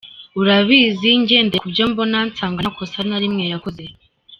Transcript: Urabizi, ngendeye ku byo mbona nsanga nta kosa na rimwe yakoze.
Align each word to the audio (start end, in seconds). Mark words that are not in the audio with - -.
Urabizi, 0.41 1.09
ngendeye 1.21 1.59
ku 1.63 1.67
byo 1.73 1.85
mbona 1.91 2.17
nsanga 2.29 2.59
nta 2.61 2.71
kosa 2.77 2.99
na 3.07 3.17
rimwe 3.23 3.43
yakoze. 3.53 3.83